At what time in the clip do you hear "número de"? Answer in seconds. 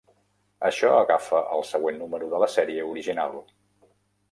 2.05-2.41